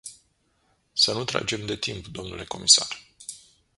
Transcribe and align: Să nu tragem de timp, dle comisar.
Să 0.93 1.13
nu 1.13 1.23
tragem 1.23 1.65
de 1.65 1.75
timp, 1.75 2.07
dle 2.07 2.45
comisar. 2.45 2.97